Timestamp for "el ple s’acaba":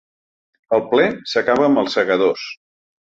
0.77-1.67